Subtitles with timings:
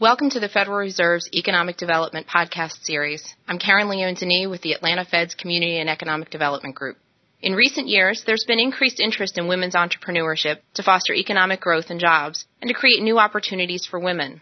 [0.00, 3.22] Welcome to the Federal Reserve's Economic Development Podcast Series.
[3.46, 6.96] I'm Karen Leon with the Atlanta Fed's Community and Economic Development Group.
[7.40, 12.00] In recent years, there's been increased interest in women's entrepreneurship to foster economic growth and
[12.00, 14.40] jobs and to create new opportunities for women.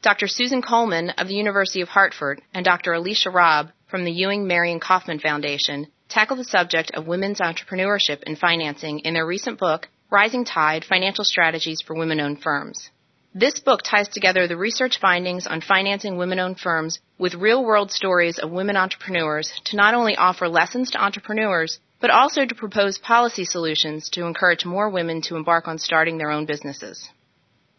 [0.00, 0.28] Dr.
[0.28, 2.92] Susan Coleman of the University of Hartford and Dr.
[2.92, 8.38] Alicia Robb from the Ewing Marion Kauffman Foundation tackle the subject of women's entrepreneurship and
[8.38, 12.90] financing in their recent book, Rising Tide Financial Strategies for Women Owned Firms.
[13.36, 17.90] This book ties together the research findings on financing women owned firms with real world
[17.90, 22.96] stories of women entrepreneurs to not only offer lessons to entrepreneurs, but also to propose
[22.98, 27.08] policy solutions to encourage more women to embark on starting their own businesses.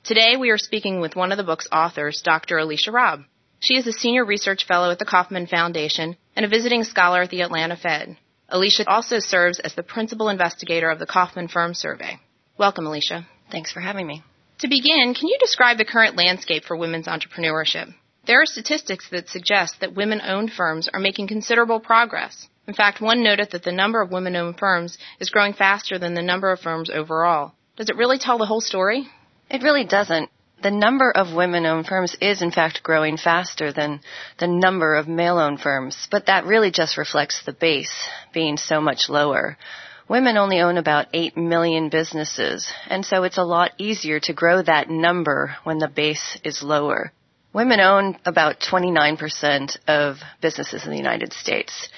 [0.03, 2.57] Today we are speaking with one of the book's authors, Dr.
[2.57, 3.21] Alicia Robb.
[3.61, 7.29] She is a senior research fellow at the Kauffman Foundation and a visiting scholar at
[7.29, 8.17] the Atlanta Fed.
[8.49, 12.19] Alicia also serves as the principal investigator of the Kauffman Firm Survey.
[12.57, 13.25] Welcome, Alicia.
[13.49, 14.21] Thanks for having me.
[14.59, 17.93] To begin, can you describe the current landscape for women's entrepreneurship?
[18.25, 22.47] There are statistics that suggest that women owned firms are making considerable progress.
[22.65, 26.13] In fact, one noted that the number of women owned firms is growing faster than
[26.13, 27.53] the number of firms overall.
[27.75, 29.07] Does it really tell the whole story?
[29.49, 30.29] It really doesn't.
[30.63, 33.99] The number of women owned firms is in fact growing faster than
[34.39, 37.93] the number of male owned firms, but that really just reflects the base
[38.33, 39.57] being so much lower.
[40.07, 44.61] Women only own about 8 million businesses, and so it's a lot easier to grow
[44.61, 47.11] that number when the base is lower.
[47.53, 51.89] Women own about 29% of businesses in the United States.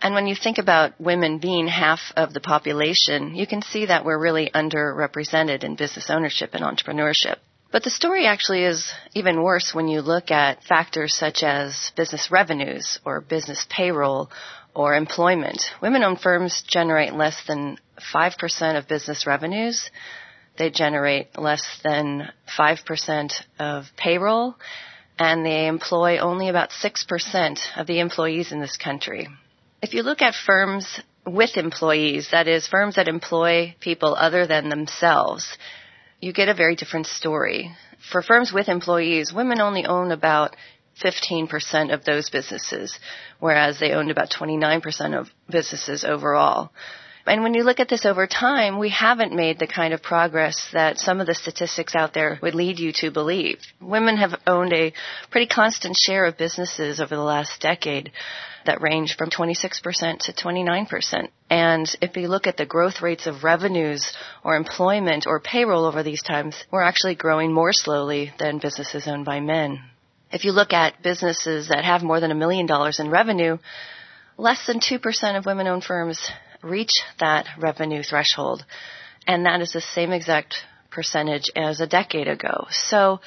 [0.00, 4.04] And when you think about women being half of the population, you can see that
[4.06, 7.36] we're really underrepresented in business ownership and entrepreneurship.
[7.70, 12.30] But the story actually is even worse when you look at factors such as business
[12.30, 14.30] revenues or business payroll
[14.74, 15.62] or employment.
[15.80, 17.78] Women owned firms generate less than
[18.14, 19.90] 5% of business revenues.
[20.58, 24.54] They generate less than 5% of payroll,
[25.18, 29.28] and they employ only about 6% of the employees in this country.
[29.80, 34.68] If you look at firms with employees, that is, firms that employ people other than
[34.68, 35.56] themselves,
[36.20, 37.74] you get a very different story.
[38.10, 40.56] For firms with employees, women only own about
[41.00, 42.98] 15% of those businesses,
[43.38, 46.70] whereas they owned about 29% of businesses overall.
[47.24, 50.70] And when you look at this over time, we haven't made the kind of progress
[50.72, 53.60] that some of the statistics out there would lead you to believe.
[53.80, 54.92] Women have owned a
[55.30, 58.10] pretty constant share of businesses over the last decade
[58.66, 61.28] that range from 26% to 29%.
[61.48, 66.02] And if you look at the growth rates of revenues or employment or payroll over
[66.02, 69.80] these times, we're actually growing more slowly than businesses owned by men.
[70.32, 73.58] If you look at businesses that have more than a million dollars in revenue,
[74.38, 76.30] less than 2% of women owned firms
[76.62, 78.64] reach that revenue threshold.
[79.26, 80.54] And that is the same exact
[80.90, 82.66] percentage as a decade ago.
[82.70, 83.20] So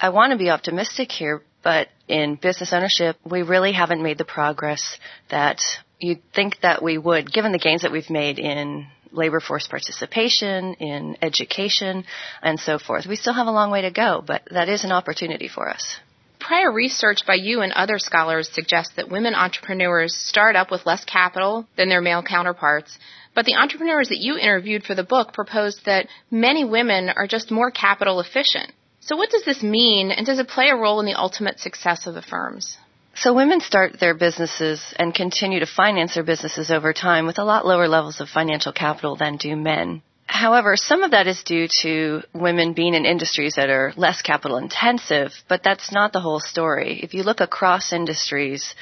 [0.00, 4.24] I want to be optimistic here, but in business ownership, we really haven't made the
[4.24, 4.98] progress
[5.30, 5.60] that
[5.98, 10.74] you'd think that we would, given the gains that we've made in labor force participation,
[10.74, 12.04] in education,
[12.42, 13.06] and so forth.
[13.06, 15.96] We still have a long way to go, but that is an opportunity for us.
[16.38, 21.04] Prior research by you and other scholars suggests that women entrepreneurs start up with less
[21.04, 22.96] capital than their male counterparts.
[23.34, 27.50] But the entrepreneurs that you interviewed for the book proposed that many women are just
[27.50, 28.72] more capital efficient.
[29.00, 32.06] So what does this mean and does it play a role in the ultimate success
[32.06, 32.76] of the firms?
[33.18, 37.44] So women start their businesses and continue to finance their businesses over time with a
[37.44, 40.02] lot lower levels of financial capital than do men.
[40.26, 44.58] However, some of that is due to women being in industries that are less capital
[44.58, 47.00] intensive, but that's not the whole story.
[47.02, 48.74] If you look across industries,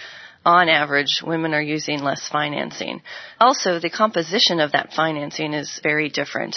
[0.44, 3.02] on average, women are using less financing.
[3.40, 6.56] Also, the composition of that financing is very different.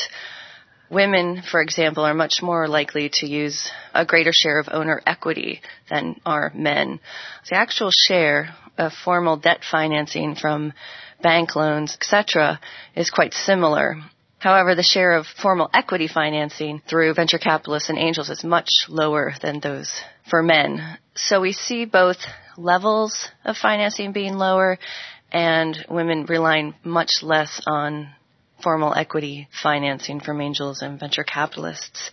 [0.89, 5.61] Women, for example, are much more likely to use a greater share of owner equity
[5.89, 6.99] than are men.
[7.49, 10.73] The actual share of formal debt financing from
[11.21, 12.59] bank loans, etc.,
[12.95, 13.97] is quite similar.
[14.39, 19.33] However, the share of formal equity financing through venture capitalists and angels is much lower
[19.41, 19.91] than those
[20.29, 20.97] for men.
[21.15, 22.17] So we see both
[22.55, 24.77] levels of financing being lower
[25.31, 28.09] and women relying much less on
[28.63, 32.11] formal equity financing from angels and venture capitalists.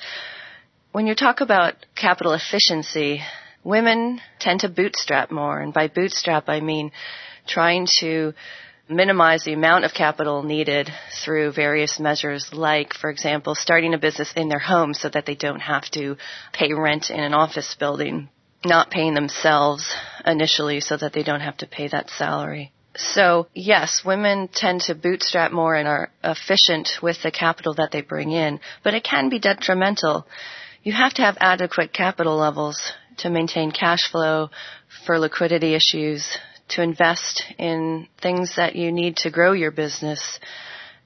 [0.93, 3.23] When you talk about capital efficiency,
[3.65, 5.61] women tend to bootstrap more.
[5.61, 6.93] And by bootstrap, I mean
[7.47, 8.35] trying to
[8.89, 10.91] minimize the amount of capital needed
[11.25, 15.35] through various measures like, for example, starting a business in their home so that they
[15.35, 16.17] don't have to
[16.53, 18.29] pay rent in an office building,
[18.65, 19.95] not paying themselves
[20.27, 22.74] initially so that they don't have to pay that salary.
[22.97, 28.03] So yes, women tend to bootstrap more and are efficient with the capital that they
[28.03, 30.27] bring in, but it can be detrimental
[30.85, 34.51] you have to have adequate capital levels to maintain cash flow
[35.07, 36.37] for liquidity issues,
[36.69, 40.39] to invest in things that you need to grow your business.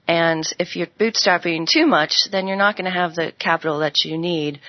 [0.05, 4.03] And if you're bootstrapping too much, then you're not going to have the capital that
[4.03, 4.59] you need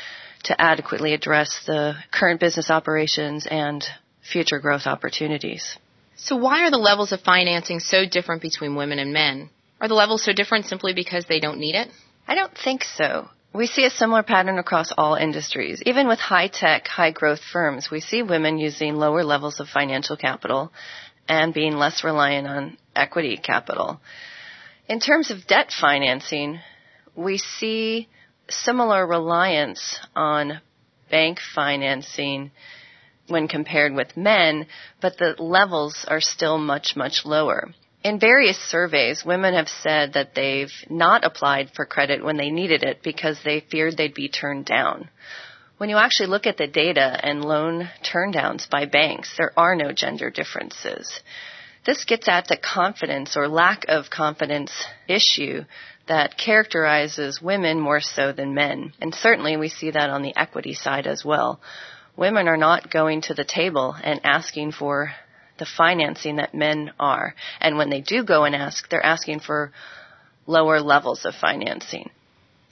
[0.45, 3.85] to adequately address the current business operations and
[4.23, 5.77] future growth opportunities.
[6.23, 9.49] So why are the levels of financing so different between women and men?
[9.81, 11.89] Are the levels so different simply because they don't need it?
[12.29, 13.29] I don't think so.
[13.55, 15.83] We see a similar pattern across all industries.
[15.87, 20.17] Even with high tech, high growth firms, we see women using lower levels of financial
[20.17, 20.73] capital
[21.27, 24.01] and being less reliant on equity capital.
[24.89, 26.61] In terms of debt financing,
[27.17, 28.09] we see
[28.49, 30.61] similar reliance on
[31.11, 32.51] bank financing
[33.31, 34.67] when compared with men,
[35.01, 37.73] but the levels are still much, much lower.
[38.03, 42.83] In various surveys, women have said that they've not applied for credit when they needed
[42.83, 45.11] it because they feared they'd be turned down.
[45.77, 49.93] When you actually look at the data and loan turndowns by banks, there are no
[49.93, 51.21] gender differences.
[51.87, 54.73] This gets at the confidence or lack of confidence
[55.09, 55.65] issue
[56.07, 58.93] that characterizes women more so than men.
[59.01, 61.61] And certainly we see that on the equity side as well.
[62.21, 65.11] Women are not going to the table and asking for
[65.59, 67.35] the financing that men are.
[67.63, 69.73] And when they do go and ask, they're asking for
[70.47, 72.11] lower levels of financing.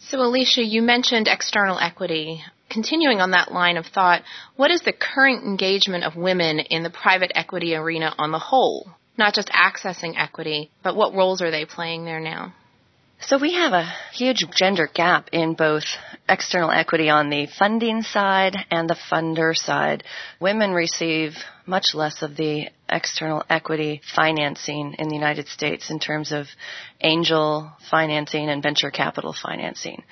[0.01, 2.43] So, Alicia, you mentioned external equity.
[2.69, 4.21] Continuing on that line of thought,
[4.57, 8.91] what is the current engagement of women in the private equity arena on the whole?
[9.17, 12.53] Not just accessing equity, but what roles are they playing there now?
[13.21, 15.83] So we have a huge gender gap in both
[16.29, 20.05] external equity on the funding side and the funder side.
[20.41, 21.33] Women receive
[21.67, 26.47] much less of the external equity financing in the United States in terms of
[27.01, 30.05] angel financing and venture capital financing.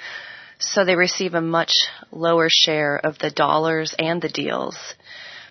[0.59, 1.73] So they receive a much
[2.11, 4.77] lower share of the dollars and the deals.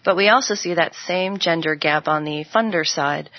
[0.04, 3.30] But we also see that same gender gap on the funder side.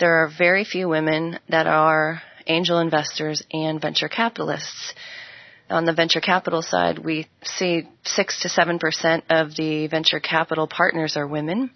[0.00, 2.20] There are very few women that are
[2.50, 4.94] angel investors and venture capitalists.
[5.70, 11.16] On the venture capital side, we see 6 to 7% of the venture capital partners
[11.16, 11.70] are women.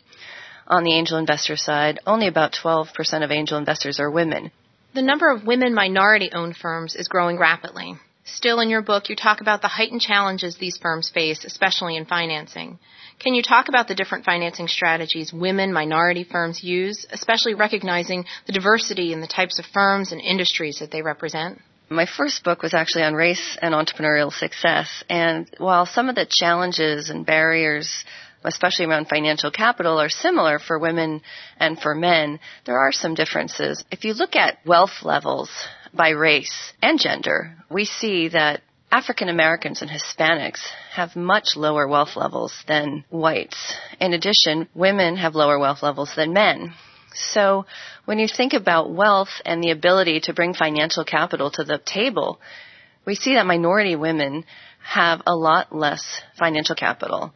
[0.66, 4.50] On the angel investor side, only about 12% of angel investors are women.
[4.94, 7.94] The number of women minority owned firms is growing rapidly.
[8.24, 12.06] Still, in your book, you talk about the heightened challenges these firms face, especially in
[12.06, 12.78] financing.
[13.18, 18.52] Can you talk about the different financing strategies women minority firms use, especially recognizing the
[18.52, 21.60] diversity in the types of firms and industries that they represent?
[21.90, 25.04] My first book was actually on race and entrepreneurial success.
[25.08, 28.04] And while some of the challenges and barriers,
[28.42, 31.22] especially around financial capital, are similar for women
[31.58, 33.84] and for men, there are some differences.
[33.90, 35.50] If you look at wealth levels
[35.92, 38.62] by race and gender, we see that
[38.94, 40.60] African Americans and Hispanics
[40.92, 43.74] have much lower wealth levels than whites.
[43.98, 46.72] In addition, women have lower wealth levels than men.
[47.12, 47.66] So
[48.04, 52.38] when you think about wealth and the ability to bring financial capital to the table,
[53.04, 54.44] we see that minority women
[54.84, 57.34] have a lot less financial capital.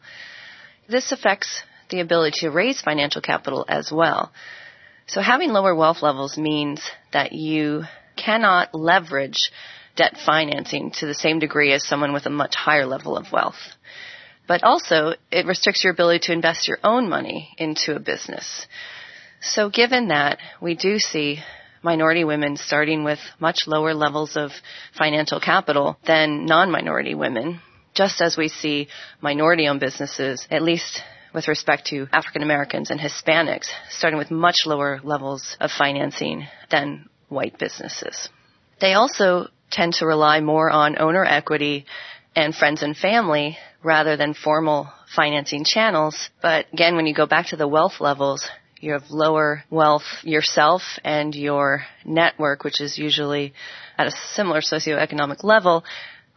[0.87, 4.31] This affects the ability to raise financial capital as well.
[5.07, 6.81] So having lower wealth levels means
[7.11, 7.83] that you
[8.15, 9.51] cannot leverage
[9.95, 13.59] debt financing to the same degree as someone with a much higher level of wealth.
[14.47, 18.65] But also, it restricts your ability to invest your own money into a business.
[19.41, 21.39] So given that, we do see
[21.83, 24.51] minority women starting with much lower levels of
[24.97, 27.61] financial capital than non-minority women,
[27.93, 28.87] just as we see
[29.21, 31.01] minority owned businesses, at least
[31.33, 37.07] with respect to African Americans and Hispanics, starting with much lower levels of financing than
[37.27, 38.29] white businesses.
[38.81, 41.85] They also tend to rely more on owner equity
[42.35, 46.29] and friends and family rather than formal financing channels.
[46.41, 48.47] But again, when you go back to the wealth levels,
[48.79, 53.53] you have lower wealth yourself and your network, which is usually
[53.97, 55.83] at a similar socioeconomic level,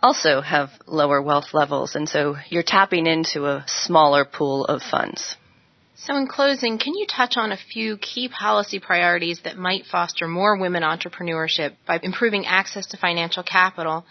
[0.02, 1.94] also have lower wealth levels.
[1.94, 5.36] And so you're tapping into a smaller pool of funds.
[6.04, 10.26] So, in closing, can you touch on a few key policy priorities that might foster
[10.26, 14.04] more women entrepreneurship by improving access to financial capital?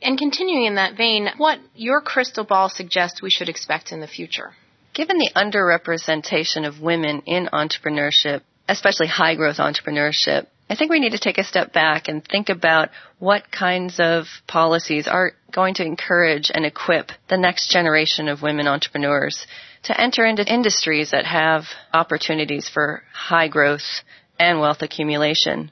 [0.00, 4.06] And continuing in that vein, what your crystal ball suggests we should expect in the
[4.06, 4.52] future?
[4.94, 11.12] Given the underrepresentation of women in entrepreneurship, especially high growth entrepreneurship, I think we need
[11.12, 15.84] to take a step back and think about what kinds of policies are going to
[15.84, 19.46] encourage and equip the next generation of women entrepreneurs
[19.84, 24.02] to enter into industries that have opportunities for high growth
[24.38, 25.70] and wealth accumulation.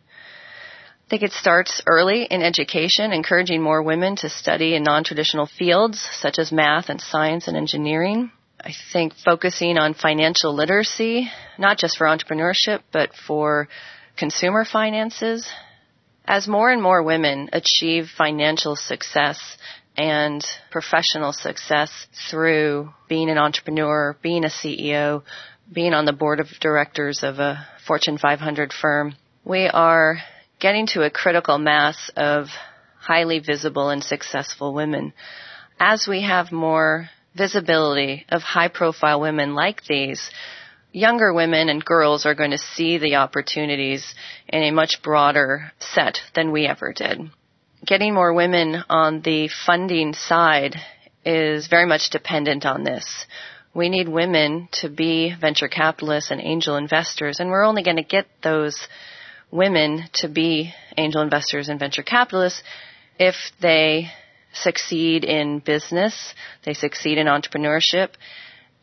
[1.06, 6.00] I think it starts early in education, encouraging more women to study in non-traditional fields
[6.00, 8.32] such as math and science and engineering.
[8.60, 13.68] I think focusing on financial literacy, not just for entrepreneurship, but for
[14.16, 15.49] consumer finances.
[16.25, 19.38] As more and more women achieve financial success
[19.96, 21.90] and professional success
[22.30, 25.23] through being an entrepreneur, being a CEO,
[25.73, 30.18] being on the board of directors of a Fortune 500 firm, we are
[30.58, 32.46] getting to a critical mass of
[32.99, 35.12] highly visible and successful women.
[35.78, 40.30] As we have more visibility of high profile women like these,
[40.96, 44.14] younger women and girls are going to see the opportunities
[44.48, 47.30] in a much broader set than we ever did.
[47.84, 50.76] Getting more women on the funding side
[51.22, 53.26] is very much dependent on this.
[53.74, 58.02] We need women to be venture capitalists and angel investors, and we're only going to
[58.02, 58.88] get those
[59.50, 62.62] women to be angel investors and venture capitalists
[63.18, 64.06] if they
[64.54, 66.32] succeed in business,
[66.64, 68.08] they succeed in entrepreneurship,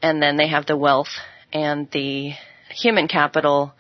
[0.04, 1.10] and then they have the wealth
[1.54, 2.34] and the
[2.70, 3.74] human capital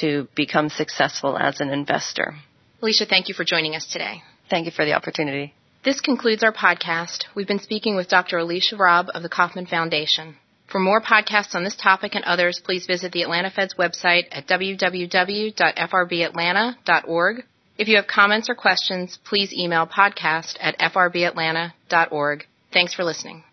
[0.00, 2.34] to become successful as an investor.
[2.82, 4.22] Alicia, thank you for joining us today.
[4.48, 5.54] Thank you for the opportunity.
[5.84, 7.24] This concludes our podcast.
[7.34, 8.38] We've been speaking with Dr.
[8.38, 10.36] Alicia Robb of the Kauffman Foundation.
[10.68, 14.48] For more podcasts on this topic and others, please visit the Atlanta Fed's website at
[14.48, 17.44] www.frbatlanta.org.
[17.78, 22.46] If you have comments or questions, please email podcast at frbatlanta.org.
[22.72, 23.44] Thanks for listening.